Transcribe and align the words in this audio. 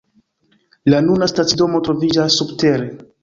La 0.93 1.01
nuna 1.09 1.27
stacidomo 1.33 1.83
troviĝas 1.89 2.39
subtere. 2.41 2.89